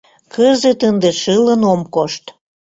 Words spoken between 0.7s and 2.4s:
ынде шылын ом кошт.